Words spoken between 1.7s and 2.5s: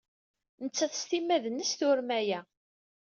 turem aya.